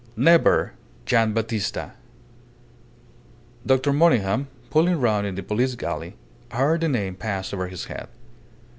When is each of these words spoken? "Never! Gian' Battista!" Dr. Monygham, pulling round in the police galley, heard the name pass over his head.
"Never! 0.17 0.73
Gian' 1.05 1.31
Battista!" 1.33 1.91
Dr. 3.63 3.93
Monygham, 3.93 4.47
pulling 4.71 4.99
round 4.99 5.27
in 5.27 5.35
the 5.35 5.43
police 5.43 5.75
galley, 5.75 6.15
heard 6.49 6.81
the 6.81 6.89
name 6.89 7.13
pass 7.13 7.53
over 7.53 7.67
his 7.67 7.85
head. 7.85 8.07